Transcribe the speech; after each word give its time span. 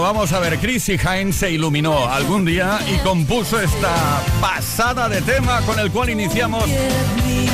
Vamos 0.00 0.32
a 0.32 0.38
ver, 0.40 0.58
Chrissy 0.58 0.96
Hines 0.98 1.36
se 1.36 1.50
iluminó 1.50 2.08
algún 2.08 2.44
día 2.44 2.78
y 2.92 2.98
compuso 2.98 3.60
esta 3.60 4.22
pasada 4.40 5.08
de 5.08 5.20
tema 5.22 5.60
con 5.62 5.78
el 5.78 5.90
cual 5.90 6.10
iniciamos 6.10 6.64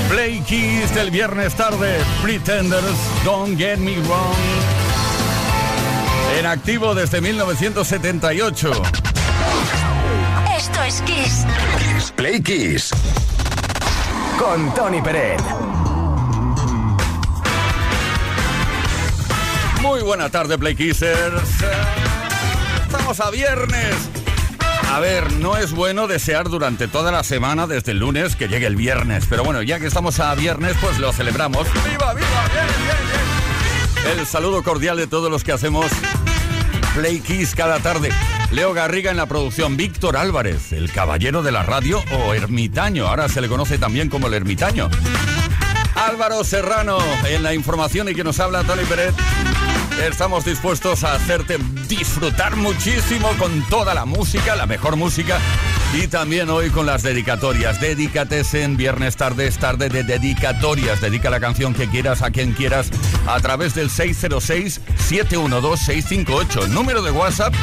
Play 0.08 0.40
Keys 0.40 0.94
del 0.94 1.10
viernes 1.10 1.54
tarde, 1.54 1.98
Pretenders, 2.22 2.84
Don't 3.24 3.58
Get 3.58 3.78
Me 3.78 3.96
Wrong. 4.02 4.36
En 6.38 6.46
activo 6.46 6.94
desde 6.94 7.20
1978. 7.20 8.72
Esto 10.56 10.82
es 10.82 11.02
Kiss. 11.02 11.44
Play 12.16 12.40
Kiss. 12.40 12.90
Con 14.38 14.72
Tony 14.74 15.02
Peret. 15.02 15.73
Muy 19.84 20.02
buena 20.02 20.28
tarde, 20.30 20.58
Play 20.58 20.74
Kissers 20.74 21.42
estamos 23.04 23.20
a 23.20 23.30
viernes. 23.30 23.94
A 24.90 24.98
ver, 24.98 25.32
no 25.34 25.58
es 25.58 25.72
bueno 25.72 26.06
desear 26.06 26.48
durante 26.48 26.88
toda 26.88 27.12
la 27.12 27.22
semana, 27.22 27.66
desde 27.66 27.92
el 27.92 27.98
lunes, 27.98 28.34
que 28.34 28.48
llegue 28.48 28.66
el 28.66 28.76
viernes. 28.76 29.26
Pero 29.28 29.44
bueno, 29.44 29.60
ya 29.62 29.78
que 29.78 29.86
estamos 29.86 30.20
a 30.20 30.34
viernes, 30.34 30.74
pues 30.80 30.98
lo 30.98 31.12
celebramos. 31.12 31.66
¡Viva, 31.74 32.14
viva! 32.14 32.48
¡Bien, 32.52 32.66
bien, 32.66 34.04
bien! 34.04 34.18
El 34.18 34.26
saludo 34.26 34.62
cordial 34.62 34.96
de 34.96 35.06
todos 35.06 35.30
los 35.30 35.44
que 35.44 35.52
hacemos 35.52 35.86
Play 36.94 37.20
Kiss 37.20 37.54
cada 37.54 37.78
tarde. 37.80 38.10
Leo 38.52 38.72
Garriga 38.72 39.10
en 39.10 39.18
la 39.18 39.26
producción, 39.26 39.76
Víctor 39.76 40.16
Álvarez, 40.16 40.72
el 40.72 40.90
caballero 40.92 41.42
de 41.42 41.52
la 41.52 41.62
radio 41.62 42.02
o 42.12 42.32
ermitaño, 42.32 43.06
ahora 43.08 43.28
se 43.28 43.40
le 43.40 43.48
conoce 43.48 43.76
también 43.76 44.08
como 44.08 44.28
el 44.28 44.34
ermitaño. 44.34 44.88
Álvaro 45.96 46.42
Serrano 46.44 46.98
en 47.26 47.42
la 47.42 47.54
información 47.54 48.08
y 48.08 48.14
que 48.14 48.24
nos 48.24 48.38
habla 48.40 48.62
Tony 48.62 48.84
Pérez. 48.84 49.14
Estamos 50.02 50.44
dispuestos 50.44 51.04
a 51.04 51.14
hacerte 51.14 51.56
disfrutar 51.88 52.56
muchísimo 52.56 53.28
con 53.38 53.62
toda 53.68 53.94
la 53.94 54.04
música, 54.04 54.56
la 54.56 54.66
mejor 54.66 54.96
música. 54.96 55.38
Y 55.94 56.08
también 56.08 56.50
hoy 56.50 56.70
con 56.70 56.86
las 56.86 57.04
dedicatorias. 57.04 57.80
Dedícate 57.80 58.42
en 58.52 58.76
viernes 58.76 59.14
tarde, 59.16 59.46
es 59.46 59.58
tarde 59.58 59.88
de 59.88 60.02
dedicatorias. 60.02 61.00
Dedica 61.00 61.30
la 61.30 61.38
canción 61.38 61.72
que 61.72 61.88
quieras 61.88 62.22
a 62.22 62.32
quien 62.32 62.52
quieras 62.52 62.90
a 63.26 63.38
través 63.40 63.74
del 63.74 63.90
606-712-658. 63.90 66.66
Número 66.68 67.00
de 67.00 67.12
WhatsApp 67.12 67.54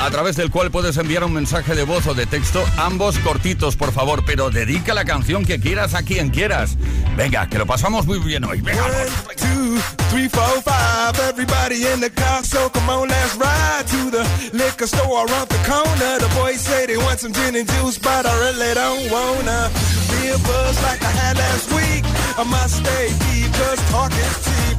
a 0.00 0.10
través 0.10 0.36
del 0.36 0.50
cual 0.50 0.70
puedes 0.70 0.96
enviar 0.96 1.24
un 1.24 1.32
mensaje 1.32 1.74
de 1.74 1.84
voz 1.84 2.06
o 2.06 2.14
de 2.14 2.26
texto, 2.26 2.64
ambos 2.76 3.18
cortitos, 3.18 3.76
por 3.76 3.92
favor, 3.92 4.24
pero 4.24 4.50
dedica 4.50 4.94
la 4.94 5.04
canción 5.04 5.44
que 5.44 5.60
quieras 5.60 5.94
a 5.94 6.02
quien 6.02 6.30
quieras. 6.30 6.76
Venga, 7.16 7.48
que 7.48 7.58
lo 7.58 7.66
pasamos 7.66 8.06
muy 8.06 8.18
bien 8.18 8.44
hoy. 8.44 8.60
Venga. 8.60 8.82
One, 8.82 9.34
two, 9.36 9.78
three, 10.10 10.28
four, 10.28 10.62
five. 10.62 11.18
Everybody 11.28 11.86
in 11.86 12.00
the 12.00 12.10
car, 12.10 12.44
so 12.44 12.68
come 12.70 12.88
on, 12.90 13.08
let's 13.08 13.36
ride 13.36 13.86
to 13.86 14.10
the 14.10 14.24
liquor 14.52 14.86
store 14.86 15.26
around 15.26 15.48
the 15.48 15.58
corner. 15.68 16.18
The 16.18 16.30
boys 16.34 16.60
say 16.60 16.86
they 16.86 16.96
want 16.96 17.20
some 17.20 17.32
gin 17.32 17.54
and 17.56 17.68
juice, 17.68 17.98
but 17.98 18.26
I 18.26 18.34
really 18.40 18.74
don't 18.74 19.10
wanna 19.10 19.70
be 20.10 20.28
a 20.28 20.38
buzz 20.38 20.82
like 20.82 21.02
I 21.02 21.10
had 21.10 21.36
last 21.36 21.72
week. 21.72 22.04
I 22.36 22.44
must 22.44 22.76
stay 22.76 23.08
deep, 23.08 23.52
cause 23.52 23.78
talk 23.90 24.12
is. 24.12 24.43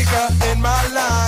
In 0.00 0.62
my 0.62 0.88
life. 0.94 1.19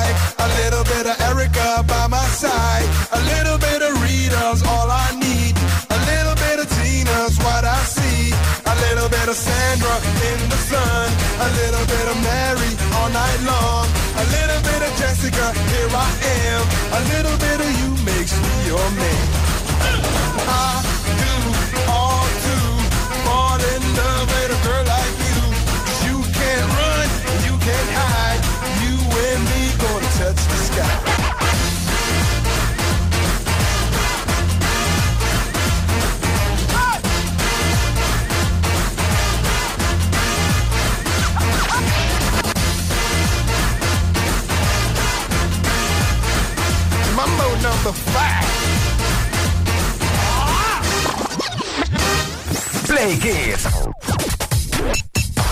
Play. 53.02 53.54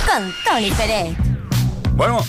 Con 0.07 0.33
Tony 0.45 0.71
Pérez. 0.71 1.17
Bueno, 1.95 2.25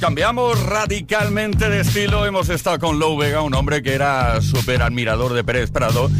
cambiamos 0.00 0.60
radicalmente 0.64 1.68
de 1.68 1.80
estilo. 1.80 2.26
Hemos 2.26 2.48
estado 2.48 2.78
con 2.80 2.98
Lou 2.98 3.16
Vega, 3.16 3.42
un 3.42 3.54
hombre 3.54 3.80
que 3.82 3.94
era 3.94 4.40
súper 4.40 4.82
admirador 4.82 5.34
de 5.34 5.44
Pérez 5.44 5.70
Prado. 5.70 6.10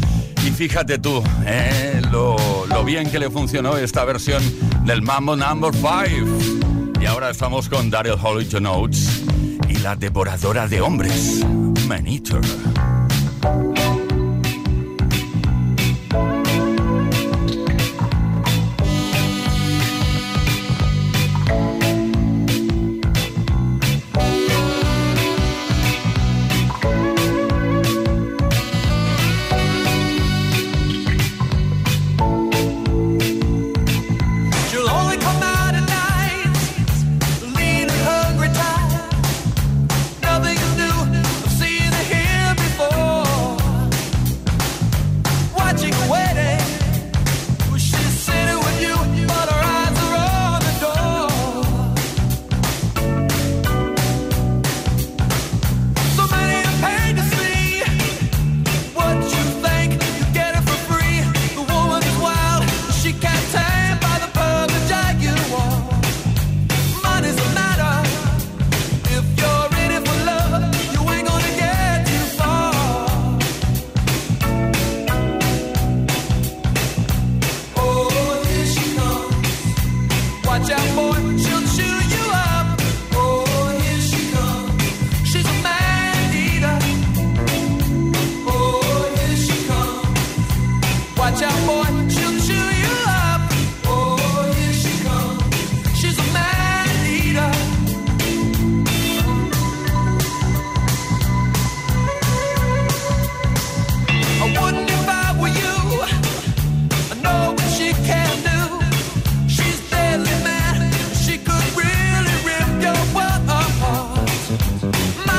Y 0.45 0.51
fíjate 0.51 0.97
tú, 0.97 1.21
eh, 1.45 2.01
lo, 2.09 2.37
lo 2.67 2.83
bien 2.85 3.11
que 3.11 3.19
le 3.19 3.29
funcionó 3.29 3.75
esta 3.75 4.05
versión 4.05 4.41
del 4.85 5.01
Mambo 5.01 5.35
Number 5.35 5.73
5. 5.73 6.99
Y 7.01 7.05
ahora 7.07 7.31
estamos 7.31 7.67
con 7.67 7.89
Daryl 7.89 8.15
Holly 8.21 8.47
Notes 8.61 9.23
y 9.67 9.75
la 9.77 9.95
devoradora 9.95 10.67
de 10.67 10.79
hombres, 10.79 11.45
Maniter. 11.85 12.41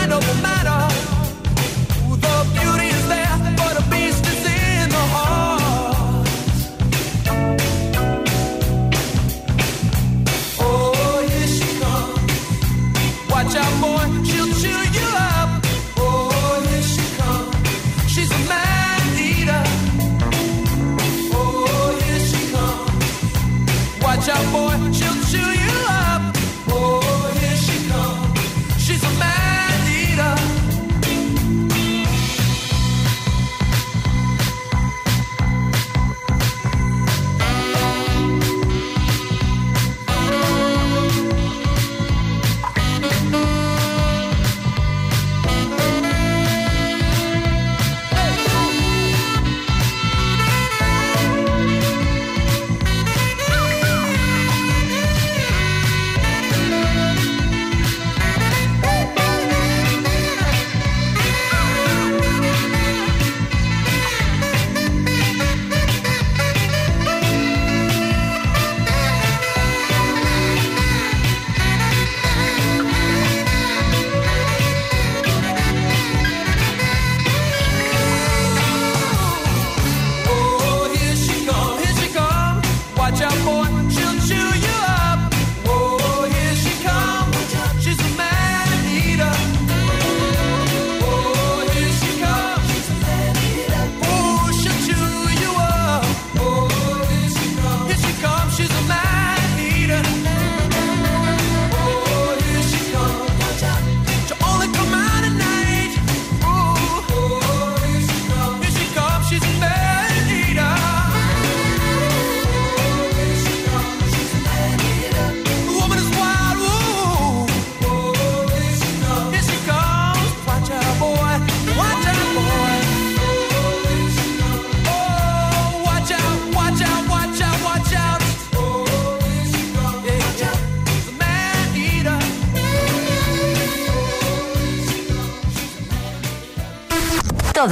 matter, 0.09 0.26
will 0.26 0.42
matter. 0.42 0.91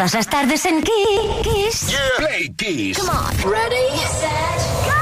Todas 0.01 0.15
las 0.15 0.29
tardes 0.29 0.65
en 0.65 0.83
Kiss. 0.83 1.95
Play 2.17 2.49
Kiss. 2.57 2.97
Come 2.97 3.11
on. 3.11 3.53
Ready, 3.53 3.99
set, 4.19 4.31
go. 4.87 4.95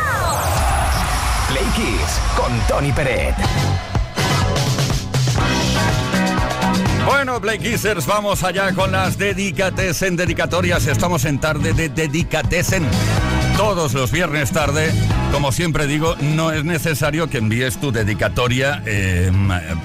Play 1.47 1.65
Kiss 1.77 2.21
con 2.37 2.61
Tony 2.67 2.91
Peret. 2.91 3.37
Bueno, 7.07 7.41
Play 7.41 7.61
Kissers, 7.61 8.07
vamos 8.07 8.43
allá 8.43 8.75
con 8.75 8.91
las 8.91 9.17
Dedicatesen 9.17 10.17
dedicatorias. 10.17 10.89
Estamos 10.89 11.25
en 11.27 11.39
tarde 11.39 11.75
de 11.75 11.91
Dedicatesen. 11.91 12.85
Todos 13.57 13.95
los 13.95 14.11
viernes 14.11 14.51
tarde, 14.51 14.93
como 15.33 15.53
siempre 15.53 15.87
digo, 15.87 16.17
no 16.21 16.51
es 16.51 16.65
necesario 16.65 17.31
que 17.31 17.39
envíes 17.39 17.79
tu 17.79 17.93
dedicatoria 17.93 18.83
eh, 18.85 19.31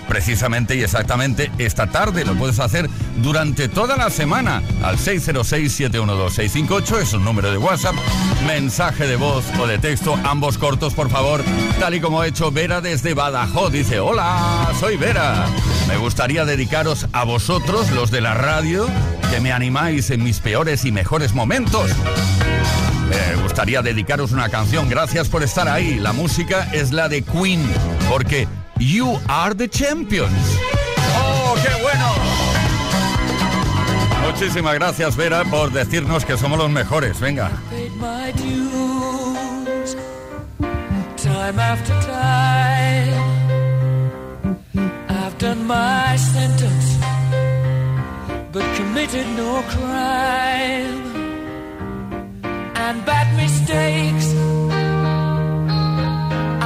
precisamente 0.08 0.76
y 0.76 0.82
exactamente 0.82 1.52
esta 1.60 1.88
tarde. 1.88 2.26
Lo 2.26 2.34
puedes 2.34 2.60
hacer 2.60 2.90
durante 3.18 3.68
toda 3.68 3.98
la 3.98 4.10
semana 4.10 4.62
al 4.82 4.98
606-712-658, 4.98 7.02
es 7.02 7.14
un 7.14 7.24
número 7.24 7.52
de 7.52 7.58
WhatsApp, 7.58 7.96
mensaje 8.46 9.08
de 9.08 9.16
voz 9.16 9.46
o 9.60 9.68
de 9.68 9.78
texto, 9.78 10.18
ambos 10.24 10.58
cortos, 10.58 10.94
por 10.94 11.10
favor, 11.10 11.44
tal 11.80 11.96
y 11.96 12.02
como 12.02 12.22
ha 12.22 12.28
hecho 12.28 12.52
Vera 12.52 12.82
desde 12.82 13.14
Badajoz. 13.14 13.72
Dice, 13.72 14.00
hola, 14.00 14.72
soy 14.80 14.98
Vera. 14.98 15.46
Me 15.88 15.98
gustaría 15.98 16.46
dedicaros 16.46 17.08
a 17.12 17.24
vosotros, 17.24 17.92
los 17.92 18.12
de 18.12 18.22
la 18.22 18.34
radio, 18.34 18.88
que 19.30 19.40
me 19.40 19.52
animáis 19.52 20.10
en 20.10 20.24
mis 20.24 20.40
peores 20.40 20.86
y 20.86 20.92
mejores 20.92 21.34
momentos. 21.34 21.92
Me 23.10 23.42
gustaría 23.42 23.82
dedicaros 23.82 24.32
una 24.32 24.50
canción. 24.50 24.90
Gracias 24.90 25.30
por 25.30 25.44
estar 25.44 25.68
ahí. 25.68 26.00
La 26.00 26.14
música 26.14 26.70
es 26.74 26.92
la 26.92 27.10
de 27.10 27.22
Queen, 27.22 27.62
porque 28.10 28.48
You 28.80 29.20
Are 29.28 29.54
the 29.54 29.70
Champions. 29.70 30.32
¡Oh, 31.16 31.56
qué 31.56 31.82
bueno! 31.82 32.43
Muchísimas 34.34 34.74
gracias, 34.74 35.16
Vera, 35.16 35.44
por 35.46 35.72
decirnos 35.72 36.26
que 36.26 36.38
somos 36.38 36.58
los 36.58 36.70
mejores. 36.70 37.20
Venga. 37.20 37.52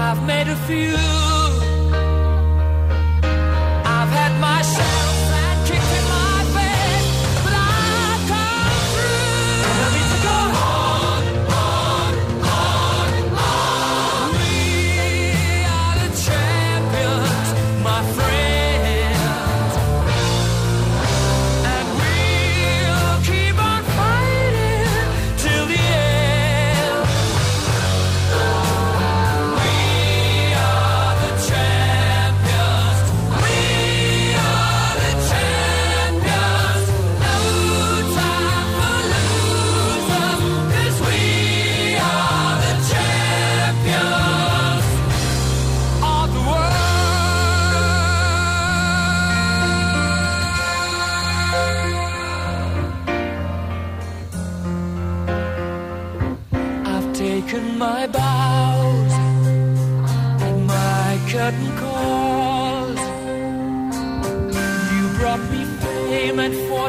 I've 0.09 0.25
made 0.25 0.47
a 0.47 0.55
few. 0.67 1.26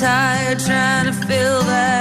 tired 0.00 0.58
trying 0.58 1.04
to 1.04 1.12
feel 1.12 1.60
that 1.64 1.99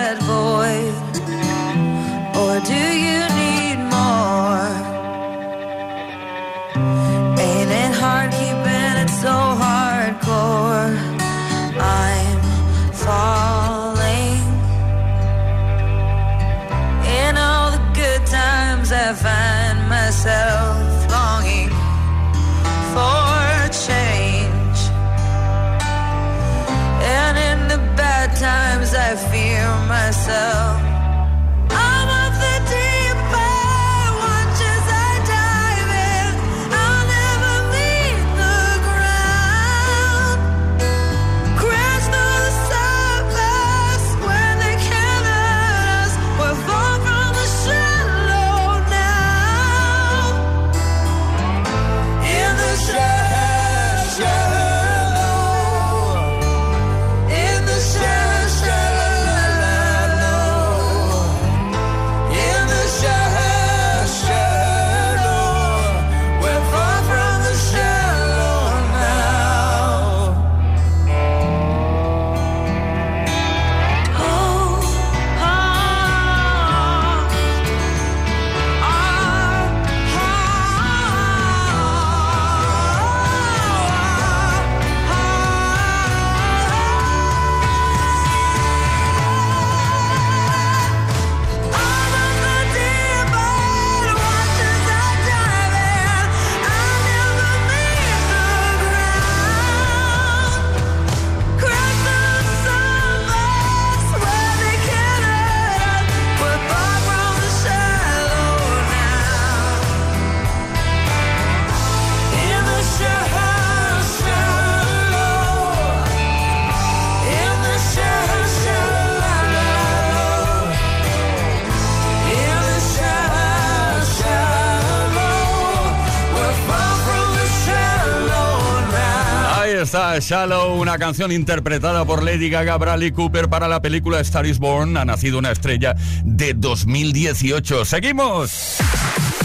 Shallow, 130.19 130.79
una 130.79 130.97
canción 130.97 131.31
interpretada 131.31 132.05
por 132.05 132.23
Lady 132.23 132.49
Gaga 132.49 132.77
Bradley 132.77 133.11
Cooper 133.11 133.49
para 133.49 133.67
la 133.67 133.81
película 133.81 134.19
Star 134.19 134.45
is 134.45 134.59
Born. 134.59 134.97
Ha 134.97 135.05
nacido 135.05 135.37
una 135.39 135.51
estrella 135.51 135.95
de 136.23 136.53
2018. 136.53 137.85
¡Seguimos! 137.85 138.77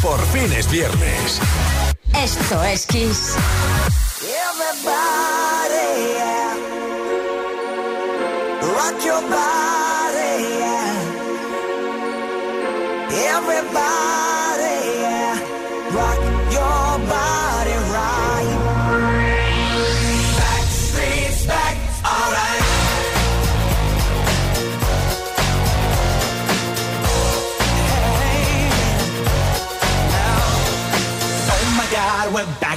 Por 0.03 0.21
fin 0.29 0.53
es 0.53 0.71
viernes. 0.71 1.41
Esto 2.15 2.63
es 2.65 2.87
Kiss. 2.87 3.35
Everybody, 4.23 4.95
your 9.05 9.21
body. 9.29 9.95
Everybody. 13.11 14.24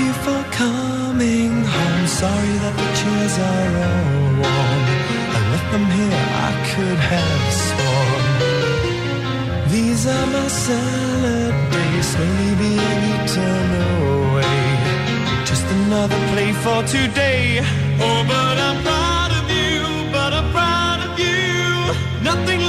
You 0.00 0.12
for 0.24 0.40
coming 0.62 1.52
home. 1.74 2.06
Sorry 2.22 2.54
that 2.62 2.74
the 2.80 2.88
chairs 3.00 3.34
are 3.50 3.72
all 3.86 4.14
warm. 4.40 4.82
I 5.36 5.38
left 5.52 5.68
them 5.74 5.86
here, 5.98 6.24
I 6.48 6.50
could 6.70 7.00
have 7.14 7.44
sworn. 7.66 8.24
These 9.74 10.02
are 10.16 10.26
my 10.36 10.48
salad 10.48 11.54
days, 11.72 12.06
slowly 12.12 12.52
being 12.62 13.00
eaten 13.14 13.66
away. 13.92 14.60
Just 15.50 15.66
another 15.78 16.20
play 16.32 16.50
for 16.64 16.80
today. 16.96 17.44
Oh, 18.06 18.20
but 18.34 18.56
I'm 18.66 18.78
proud 18.88 19.30
of 19.40 19.46
you, 19.58 19.76
but 20.16 20.30
I'm 20.38 20.48
proud 20.56 20.98
of 21.06 21.12
you. 21.26 21.44
Nothing 22.30 22.59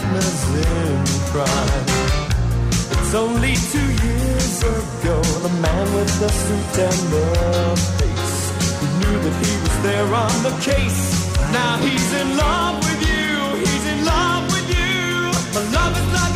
partners 0.00 0.42
in 0.54 1.04
crime. 1.30 1.84
It's 2.92 3.14
only 3.14 3.54
two 3.72 3.88
years 4.06 4.62
ago, 4.62 5.20
the 5.42 5.52
man 5.60 5.94
with 5.94 6.12
the 6.20 6.28
suit 6.28 6.74
and 6.88 7.00
the 7.14 7.26
face. 7.98 8.50
Who 8.80 8.86
knew 9.00 9.16
that 9.24 9.36
he 9.44 9.52
was 9.64 9.76
there 9.82 10.10
on 10.24 10.34
the 10.42 10.54
case. 10.62 11.02
Now 11.52 11.76
he's 11.78 12.12
in 12.20 12.36
love 12.36 12.76
with 12.78 13.00
you, 13.10 13.28
he's 13.64 13.86
in 13.86 14.04
love 14.04 14.44
with 14.52 14.68
you. 14.78 15.00
My 15.54 15.64
love 15.76 15.92
is 16.00 16.08
like 16.18 16.29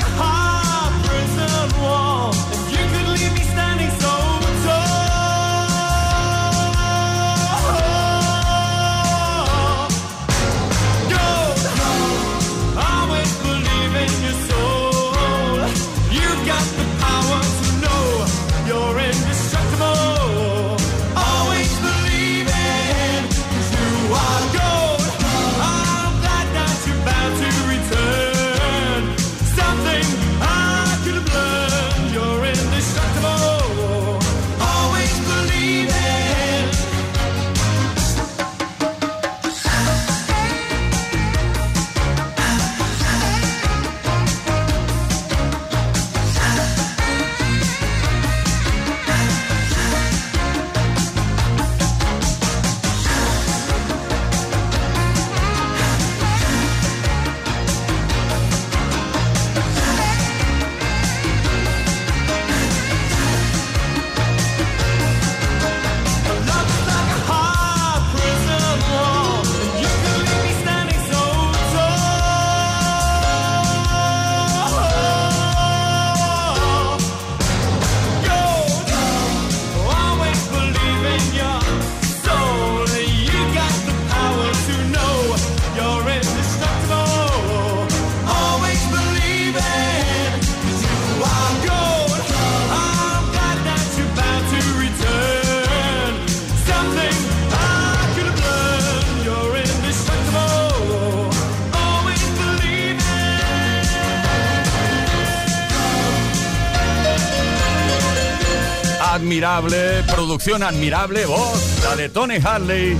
admirable, 109.44 110.02
producción 110.04 110.62
admirable, 110.62 111.26
voz, 111.26 111.60
la 111.84 111.96
de 111.96 112.08
Tony 112.08 112.36
Harley. 112.42 112.96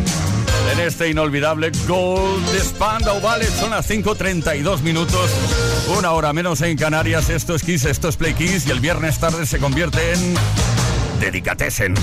En 0.72 0.80
este 0.80 1.09
inolvidable 1.09 1.72
Gold 1.88 2.46
de 2.52 2.61
Spandau 2.61 3.18
Ballet 3.20 3.48
son 3.48 3.70
las 3.70 3.88
5.32 3.88 4.83
minutos, 4.83 5.30
una 5.96 6.12
hora 6.12 6.35
menos 6.35 6.61
en 6.61 6.76
Canarias. 6.76 7.30
Esto 7.30 7.54
es 7.54 7.62
Kiss, 7.62 7.87
esto 7.87 8.11
es 8.11 8.16
Play 8.16 8.35
Kiss 8.35 8.66
y 8.66 8.70
el 8.72 8.80
viernes 8.80 9.18
tarde 9.18 9.46
se 9.46 9.59
convierte 9.59 10.12
en 10.12 10.35
Dedicatessen. 11.18 11.94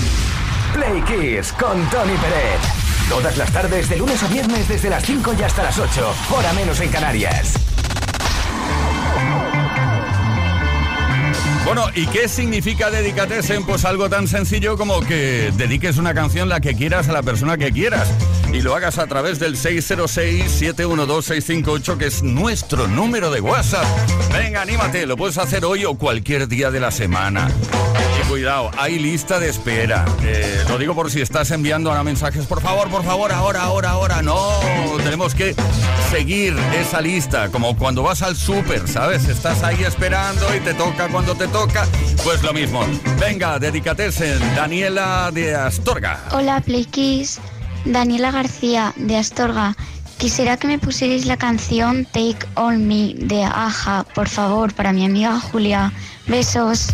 Play 0.74 1.02
Kiss 1.02 1.52
con 1.52 1.78
Tony 1.90 2.16
Pérez. 2.16 2.60
Todas 3.08 3.36
las 3.36 3.52
tardes, 3.52 3.88
de 3.88 3.96
lunes 3.96 4.20
a 4.24 4.26
viernes, 4.26 4.66
desde 4.66 4.90
las 4.90 5.04
5 5.04 5.34
y 5.38 5.42
hasta 5.42 5.62
las 5.62 5.78
8, 5.78 6.14
hora 6.36 6.52
menos 6.54 6.80
en 6.80 6.90
Canarias. 6.90 7.71
Bueno, 11.64 11.86
¿y 11.94 12.06
qué 12.06 12.28
significa 12.28 12.90
Dedicatessen? 12.90 13.64
Pues 13.64 13.84
algo 13.84 14.10
tan 14.10 14.26
sencillo 14.26 14.76
como 14.76 15.00
que 15.00 15.52
dediques 15.56 15.96
una 15.96 16.12
canción 16.12 16.48
la 16.48 16.60
que 16.60 16.74
quieras 16.74 17.08
a 17.08 17.12
la 17.12 17.22
persona 17.22 17.56
que 17.56 17.70
quieras 17.70 18.08
y 18.52 18.60
lo 18.60 18.74
hagas 18.74 18.98
a 18.98 19.06
través 19.06 19.38
del 19.38 19.56
606-712-658 19.56 21.96
que 21.96 22.06
es 22.06 22.22
nuestro 22.22 22.86
número 22.86 23.30
de 23.30 23.40
WhatsApp. 23.40 23.86
Venga, 24.32 24.60
anímate, 24.62 25.06
lo 25.06 25.16
puedes 25.16 25.38
hacer 25.38 25.64
hoy 25.64 25.86
o 25.86 25.94
cualquier 25.94 26.48
día 26.48 26.70
de 26.70 26.80
la 26.80 26.90
semana. 26.90 27.50
Y 28.20 28.24
cuidado, 28.28 28.70
hay 28.76 28.98
lista 28.98 29.40
de 29.40 29.48
espera. 29.48 30.04
Eh, 30.22 30.64
lo 30.68 30.76
digo 30.78 30.94
por 30.94 31.10
si 31.10 31.22
estás 31.22 31.50
enviando 31.50 31.88
ahora 31.90 32.04
mensajes, 32.04 32.44
por 32.46 32.60
favor, 32.60 32.90
por 32.90 33.04
favor, 33.04 33.32
ahora, 33.32 33.62
ahora, 33.62 33.88
ahora. 33.90 34.20
No, 34.22 34.60
tenemos 35.02 35.34
que 35.34 35.54
seguir 36.10 36.54
esa 36.76 37.00
lista, 37.00 37.48
como 37.48 37.78
cuando 37.78 38.02
vas 38.02 38.20
al 38.22 38.36
súper, 38.36 38.86
¿sabes? 38.86 39.28
Estás 39.28 39.62
ahí 39.62 39.82
esperando 39.82 40.54
y 40.54 40.60
te 40.60 40.74
toca 40.74 41.08
cuando 41.08 41.34
te 41.34 41.48
toca. 41.48 41.88
Pues 42.22 42.42
lo 42.42 42.52
mismo. 42.52 42.84
Venga, 43.18 43.58
dedicatesen, 43.58 44.38
Daniela 44.54 45.30
de 45.32 45.54
Astorga. 45.54 46.20
Hola, 46.32 46.60
Play. 46.60 46.82
Daniela 47.84 48.30
García, 48.30 48.92
de 48.96 49.16
Astorga. 49.16 49.74
Quisiera 50.18 50.56
que 50.56 50.68
me 50.68 50.78
pusierais 50.78 51.26
la 51.26 51.36
canción 51.36 52.04
Take 52.04 52.46
On 52.54 52.86
Me 52.86 53.14
de 53.14 53.44
Aja, 53.44 54.04
por 54.14 54.28
favor, 54.28 54.72
para 54.72 54.92
mi 54.92 55.04
amiga 55.04 55.40
Julia. 55.40 55.92
Besos. 56.26 56.88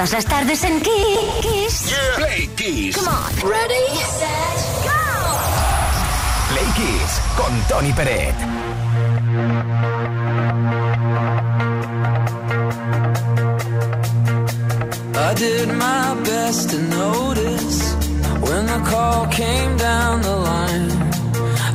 todas 0.00 0.12
las 0.12 0.24
tardes 0.24 0.64
en 0.64 0.80
Kiss. 0.80 1.90
Yeah. 1.90 2.16
Play 2.16 2.48
Kiss. 2.56 2.96
Come 2.96 3.08
on. 3.08 3.50
Ready, 3.50 3.86
set, 4.18 4.58
go. 4.86 5.00
Play 6.48 6.68
Kiss 6.74 7.20
con 7.36 7.52
Tony 7.68 7.92
Peret. 7.92 8.34
I 15.16 15.34
did 15.34 15.68
my 15.68 16.14
best 16.24 16.70
to 16.70 16.78
notice 16.78 17.94
when 18.40 18.64
the 18.64 18.80
call 18.90 19.26
came 19.26 19.76
down 19.76 20.22
the 20.22 20.34
line. 20.34 20.90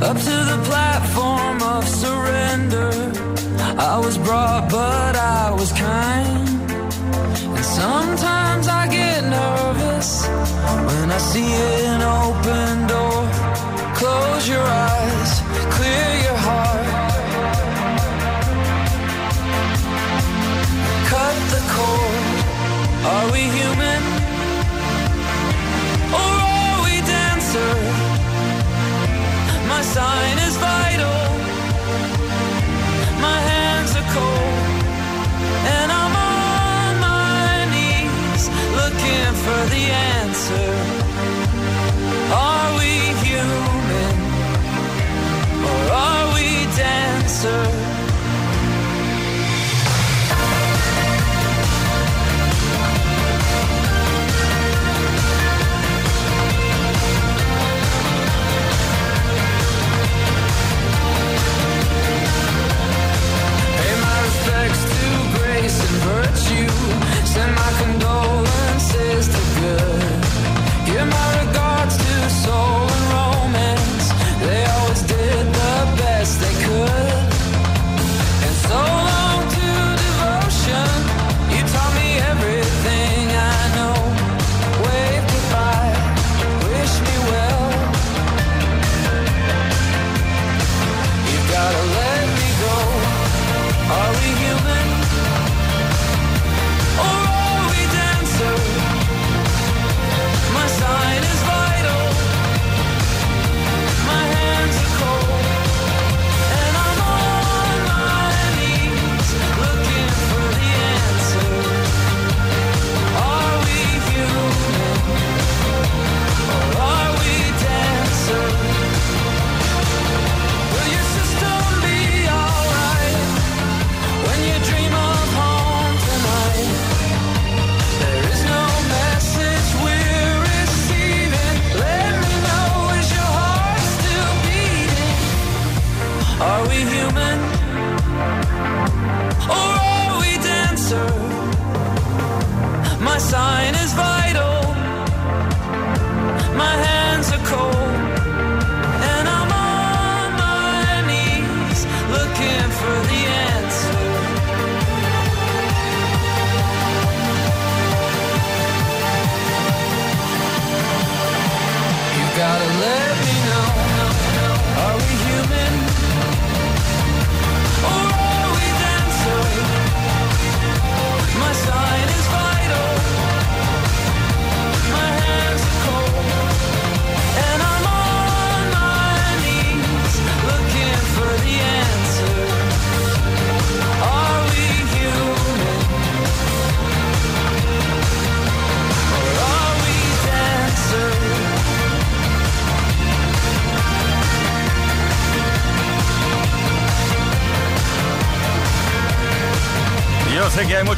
Up 0.02 0.16
to 0.16 0.36
the 0.50 0.60
platform 0.64 1.62
of 1.62 1.86
surrender. 1.86 2.90
I 3.78 4.00
was 4.04 4.18
brought, 4.18 4.68
but 4.68 5.14
I 5.14 5.52
was 5.52 5.70
kind. 5.72 6.55
Sometimes 7.76 8.68
I 8.68 8.88
get 8.88 9.22
nervous 9.24 10.26
when 10.88 11.10
I 11.10 11.18
see 11.18 11.52
an 11.84 12.00
open 12.00 12.86
door. 12.86 13.20
Close 13.94 14.48
your 14.48 14.64
eyes, 14.64 15.30
clear 15.76 16.10
your 16.26 16.38
heart. 16.48 16.86
Cut 21.12 21.36
the 21.52 21.62
cord. 21.74 23.04
Are 23.12 23.32
we 23.32 23.42
human? 23.58 23.95
answer 47.46 47.86
virtue. 66.06 66.68
Send 67.24 67.54
my 67.54 67.70
condolences 67.80 69.28
to 69.28 69.60
good. 69.60 70.15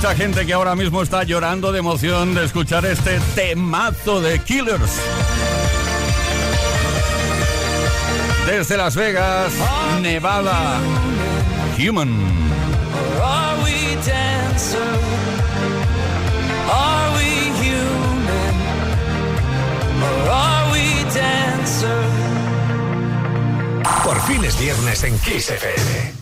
mucha 0.00 0.14
gente 0.14 0.46
que 0.46 0.52
ahora 0.52 0.76
mismo 0.76 1.02
está 1.02 1.24
llorando 1.24 1.72
de 1.72 1.80
emoción 1.80 2.32
de 2.32 2.44
escuchar 2.44 2.86
este 2.86 3.18
temazo 3.34 4.20
de 4.20 4.38
Killers. 4.38 4.92
Desde 8.46 8.76
Las 8.76 8.94
Vegas, 8.94 9.52
Nevada, 10.00 10.78
Human. 11.76 12.16
Por 24.04 24.20
fin 24.22 24.44
es 24.44 24.60
viernes 24.60 25.02
en 25.02 25.18
Kiss 25.18 25.50
FM. 25.50 26.17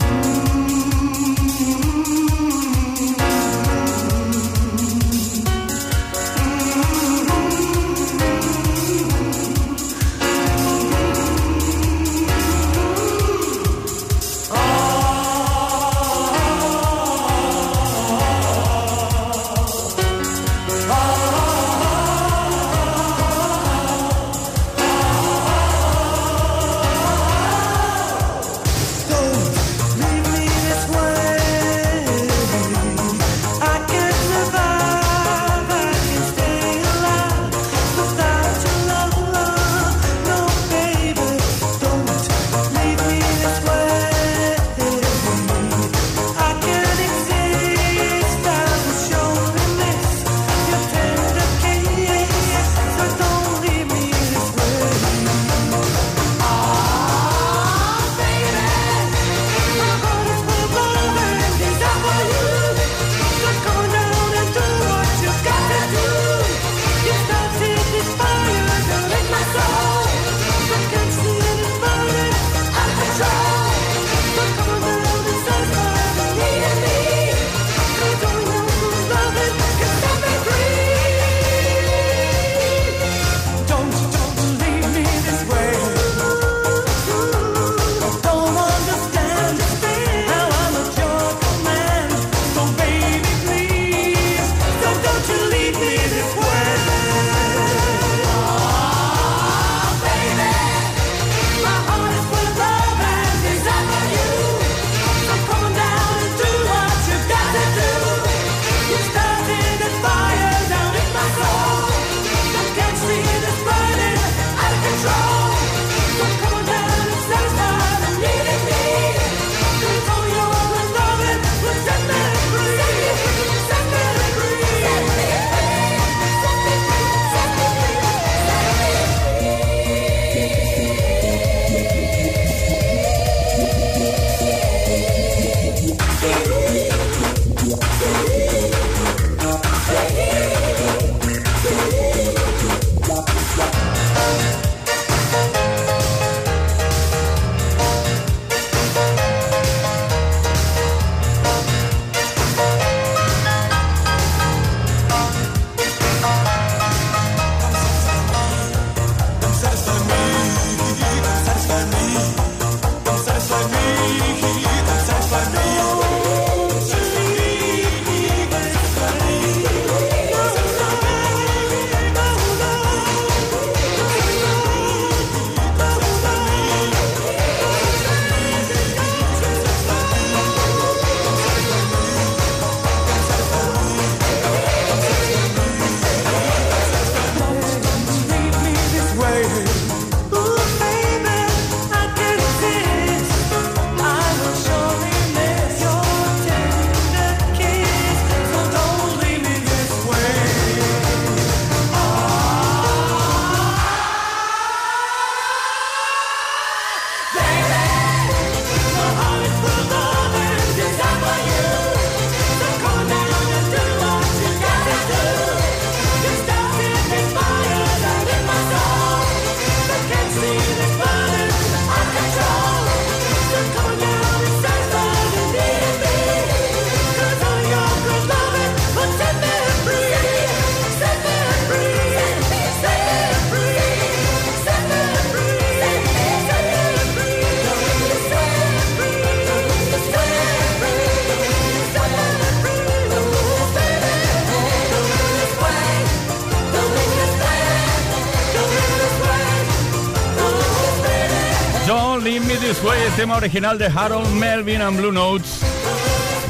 Tema 253.37 253.47
original 253.47 253.79
de 253.79 253.87
Harold 253.87 254.29
Melvin 254.35 254.81
and 254.81 254.99
Blue 254.99 255.13
Notes 255.13 255.61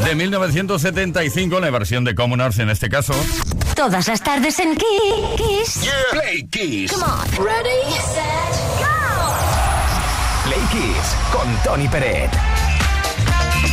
de 0.04 0.14
1975, 0.14 1.60
la 1.60 1.70
versión 1.70 2.04
de 2.04 2.14
Commoners 2.14 2.58
en 2.58 2.70
este 2.70 2.88
caso. 2.88 3.14
Todas 3.74 4.06
las 4.08 4.22
tardes 4.22 4.58
en 4.58 4.76
Kiss. 4.76 5.88
Play 6.12 6.46
Kiss. 6.48 6.92
Come 6.92 7.04
on. 7.04 7.44
Ready, 7.44 7.92
set, 7.92 8.54
go. 8.78 8.86
Play 10.44 10.60
Kiss 10.70 11.16
con 11.32 11.48
Tony 11.64 11.88
Peret. 11.88 12.30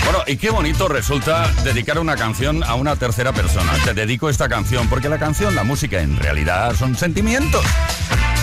Bueno, 0.04 0.20
y 0.28 0.38
qué 0.38 0.50
bonito 0.50 0.88
resulta 0.88 1.52
dedicar 1.64 2.00
una 2.00 2.16
canción 2.16 2.64
a 2.64 2.76
una 2.76 2.96
tercera 2.96 3.32
persona. 3.32 3.72
Te 3.86 3.94
dedico 3.94 4.30
esta 4.30 4.50
canción 4.50 4.88
porque 4.90 5.10
la 5.10 5.20
canción, 5.20 5.56
la 5.56 5.64
música 5.64 6.02
en 6.02 6.18
realidad 6.18 6.76
son 6.76 6.96
sentimientos. 6.96 7.66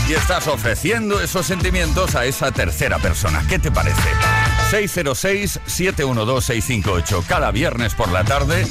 Y 0.09 0.15
estás 0.15 0.49
ofreciendo 0.49 1.21
esos 1.21 1.47
sentimientos 1.47 2.15
a 2.15 2.25
esa 2.25 2.51
tercera 2.51 2.99
persona. 2.99 3.45
¿Qué 3.49 3.59
te 3.59 3.71
parece? 3.71 4.09
606-712-658. 4.71 7.27
Cada 7.27 7.51
viernes 7.51 7.95
por 7.95 8.11
la 8.13 8.25
tarde 8.25 8.67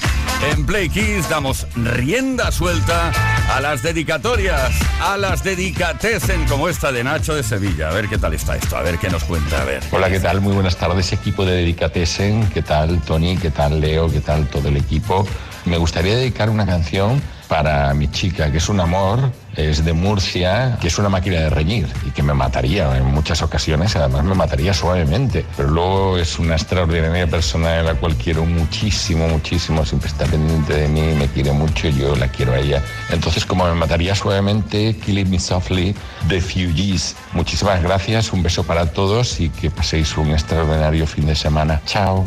en 0.52 0.66
Play 0.66 0.90
Kiss 0.90 1.30
damos 1.30 1.68
rienda 1.76 2.52
suelta 2.54 3.12
a 3.54 3.60
las 3.60 3.84
dedicatorias, 3.84 4.72
a 5.02 5.18
las 5.18 5.44
dedicatesen 5.44 6.46
como 6.46 6.70
esta 6.70 6.94
de 6.94 7.04
Nacho 7.04 7.36
de 7.36 7.44
Sevilla. 7.44 7.90
A 7.90 7.94
ver 7.94 8.08
qué 8.08 8.18
tal 8.18 8.34
está 8.34 8.56
esto, 8.56 8.78
a 8.78 8.82
ver 8.82 8.98
qué 8.98 9.10
nos 9.10 9.26
cuenta, 9.26 9.62
a 9.62 9.66
ver. 9.66 9.84
Hola, 9.92 10.10
¿qué 10.10 10.22
tal? 10.22 10.40
Muy 10.40 10.54
buenas 10.54 10.78
tardes, 10.78 11.12
equipo 11.12 11.44
de 11.46 11.58
Dedicatesen. 11.58 12.50
¿Qué 12.50 12.62
tal, 12.62 13.02
Tony? 13.02 13.36
¿Qué 13.36 13.52
tal, 13.52 13.82
Leo? 13.82 14.10
¿Qué 14.10 14.22
tal 14.22 14.48
todo 14.48 14.70
el 14.70 14.78
equipo? 14.78 15.28
Me 15.66 15.76
gustaría 15.78 16.16
dedicar 16.16 16.50
una 16.50 16.66
canción 16.66 17.22
para 17.50 17.94
mi 17.96 18.10
chica, 18.10 18.52
que 18.52 18.60
es 18.60 18.70
un 18.70 18.80
amor, 18.80 19.32
es 19.56 19.84
de 19.84 19.92
Murcia, 19.92 20.78
que 20.80 20.88
es 20.88 20.98
una 21.00 21.10
máquina 21.10 21.38
de 21.38 21.50
reñir 21.50 21.88
y 22.08 22.12
que 22.12 22.22
me 22.22 22.34
mataría 22.34 22.96
en 22.96 23.06
muchas 23.06 23.42
ocasiones, 23.42 23.96
además 23.96 24.24
me 24.24 24.36
mataría 24.36 24.74
suavemente. 24.74 25.46
Pero 25.58 25.70
luego 25.70 26.18
es 26.18 26.38
una 26.38 26.54
extraordinaria 26.54 27.28
persona 27.28 27.80
a 27.80 27.84
la 27.84 27.96
cual 27.96 28.16
quiero 28.16 28.46
muchísimo, 28.46 29.28
muchísimo, 29.28 29.84
siempre 29.84 30.10
está 30.10 30.26
pendiente 30.26 30.74
de 30.74 30.88
mí, 30.88 31.02
me 31.18 31.28
quiere 31.28 31.52
mucho 31.52 31.90
yo 31.90 32.16
la 32.16 32.28
quiero 32.28 32.54
a 32.54 32.60
ella. 32.60 32.84
Entonces, 33.10 33.46
como 33.46 33.66
me 33.66 33.74
mataría 33.74 34.14
suavemente, 34.14 34.96
Killing 35.04 35.30
Me 35.30 35.40
Softly, 35.40 35.96
The 36.28 36.40
Fugees. 36.40 37.16
Muchísimas 37.34 37.82
gracias, 37.82 38.32
un 38.32 38.44
beso 38.44 38.64
para 38.64 38.86
todos 38.86 39.40
y 39.40 39.50
que 39.50 39.72
paséis 39.72 40.16
un 40.18 40.32
extraordinario 40.32 41.08
fin 41.08 41.26
de 41.26 41.36
semana. 41.36 41.82
Chao. 41.86 42.26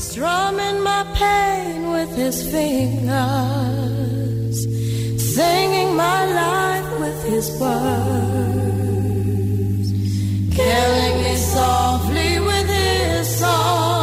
Singing 5.34 5.96
my 5.96 6.26
life 6.26 7.00
with 7.00 7.24
his 7.24 7.50
words, 7.58 7.88
killing 10.54 11.22
me 11.24 11.34
softly 11.36 12.38
with 12.38 12.68
his 12.68 13.38
song, 13.40 14.01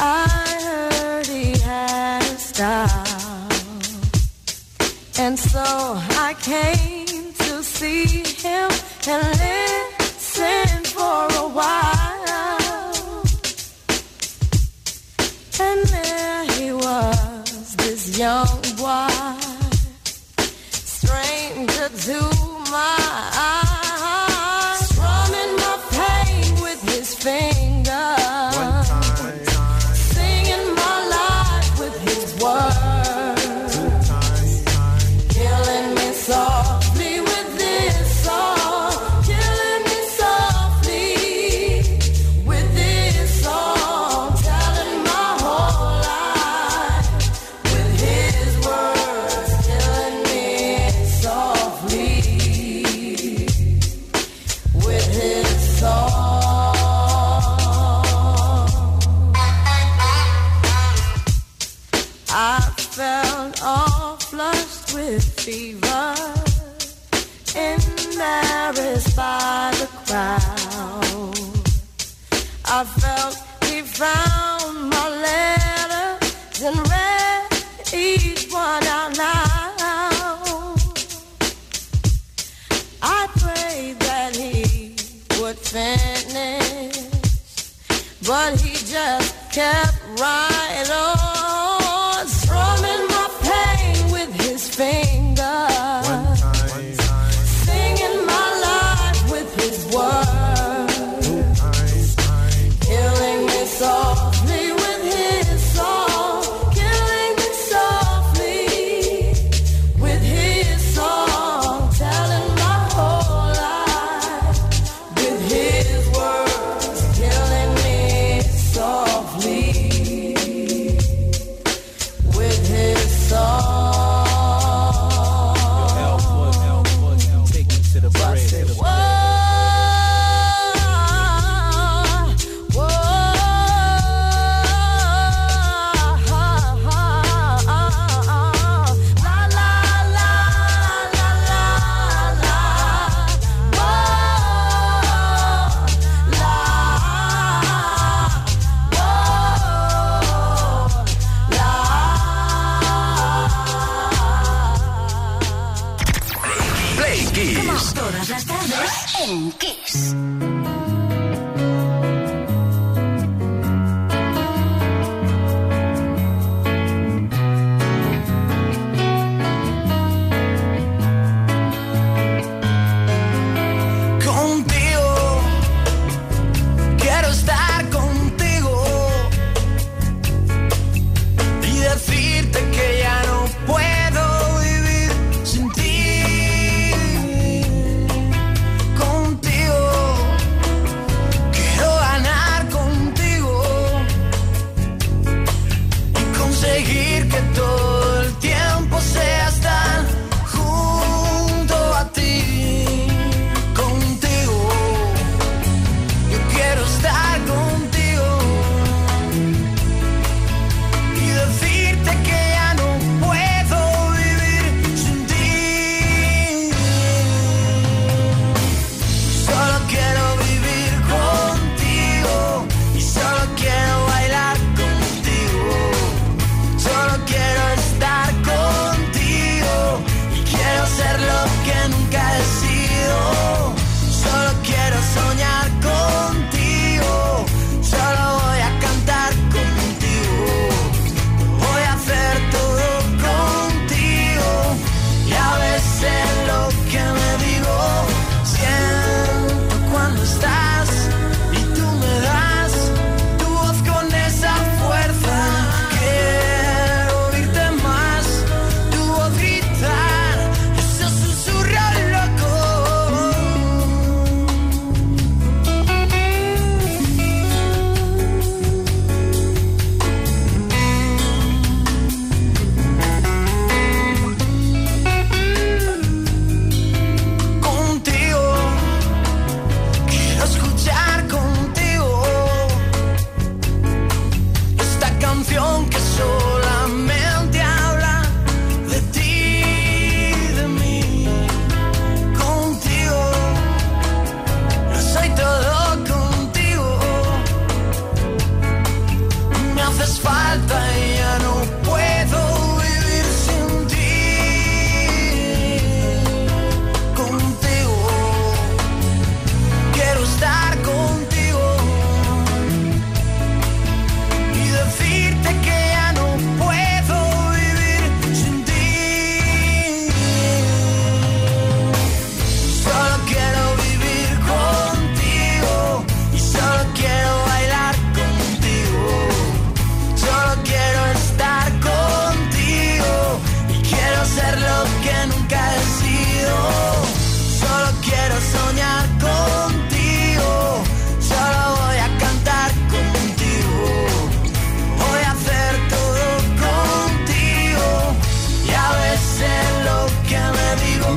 I 0.00 0.26
heard 0.62 1.26
he 1.26 1.58
had 1.58 2.22
style. 2.38 3.48
And 5.18 5.38
so 5.38 5.62
I 6.26 6.34
came 6.40 7.32
to 7.34 7.62
see 7.62 8.06
him 8.44 8.70
and 9.06 9.22
listen 9.44 10.84
for 10.84 11.26
a 11.36 11.48
while. 11.48 13.24
And 15.60 15.86
there 15.88 16.44
he 16.52 16.72
was, 16.72 17.76
this 17.76 18.18
young 18.18 18.62
boy, 18.78 19.08
stranger 20.70 21.88
to 22.06 22.20
my 22.70 23.27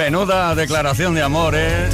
Menuda 0.02 0.56
declaración 0.56 1.14
de 1.14 1.22
amor, 1.22 1.54
¿eh? 1.56 1.88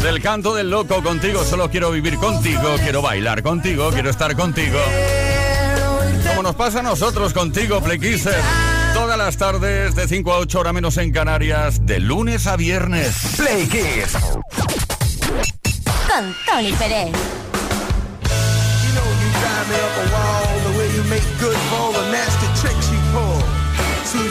Del 0.00 0.22
canto 0.22 0.54
del 0.54 0.70
loco 0.70 1.02
contigo, 1.02 1.42
solo 1.44 1.68
quiero 1.68 1.90
vivir 1.90 2.18
contigo, 2.18 2.76
quiero 2.80 3.02
bailar 3.02 3.42
contigo, 3.42 3.90
quiero 3.90 4.10
estar 4.10 4.36
contigo. 4.36 4.78
Como 6.28 6.44
nos 6.44 6.54
pasa 6.54 6.78
a 6.78 6.82
nosotros 6.84 7.32
contigo, 7.32 7.80
Playkisser. 7.80 8.40
Todas 8.94 9.18
las 9.18 9.36
tardes 9.36 9.96
de 9.96 10.06
5 10.06 10.32
a 10.32 10.38
8 10.38 10.60
horas 10.60 10.72
menos 10.72 10.96
en 10.98 11.10
Canarias, 11.10 11.84
de 11.84 11.98
lunes 11.98 12.46
a 12.46 12.54
viernes. 12.56 13.16
Play 13.36 13.66
Kiss. 13.66 14.12
Con 16.08 16.36
Tony 16.46 16.70
Pérez. 16.74 17.08
You 17.08 18.92
know 18.94 19.02
you 19.02 19.30
drive 19.40 19.68
me 19.68 19.74
up 19.82 19.96
a 19.98 20.06
wall 20.14 20.60
the 20.62 20.78
way 20.78 20.88
you 20.94 21.02
make 21.10 21.26
good 21.40 21.56
for 21.56 21.76
all 21.76 21.90
the 21.90 22.08
nasty 22.12 22.45
tricks 22.45 22.45
you 22.45 22.45
pull. 22.45 22.45
Seems 22.45 22.45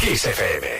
Kiss 0.00 0.24
FM. 0.24 0.79